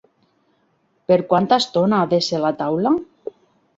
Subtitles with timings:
[1.13, 2.95] Per quanta estona ha de ser la taula?